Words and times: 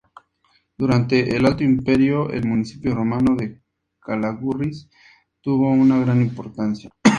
Durante 0.79 1.35
el 1.37 1.45
alto 1.45 1.63
imperio, 1.63 2.31
el 2.31 2.47
municipio 2.47 2.95
romano 2.95 3.35
de 3.35 3.61
Calagurris 3.99 4.89
tuvo 5.41 5.69
una 5.69 5.99
gran 5.99 6.21
importancia. 6.23 6.89